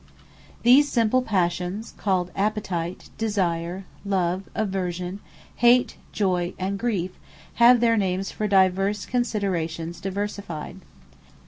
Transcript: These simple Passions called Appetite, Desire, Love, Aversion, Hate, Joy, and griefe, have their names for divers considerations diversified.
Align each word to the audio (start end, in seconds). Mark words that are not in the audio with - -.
These 0.63 0.91
simple 0.91 1.21
Passions 1.21 1.93
called 1.95 2.31
Appetite, 2.35 3.11
Desire, 3.19 3.85
Love, 4.03 4.45
Aversion, 4.55 5.19
Hate, 5.57 5.95
Joy, 6.11 6.55
and 6.57 6.79
griefe, 6.79 7.19
have 7.61 7.81
their 7.81 7.97
names 7.97 8.31
for 8.31 8.47
divers 8.47 9.05
considerations 9.05 9.99
diversified. 10.01 10.77